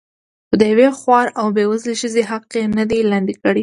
خو 0.49 0.55
د 0.61 0.63
یوې 0.71 0.87
خوارې 0.99 1.31
او 1.39 1.47
بې 1.55 1.63
وزلې 1.71 1.95
ښځې 2.01 2.21
حق 2.31 2.47
یې 2.59 2.63
نه 2.77 2.83
دی 2.89 2.99
لاندې 3.11 3.33
کړی. 3.41 3.59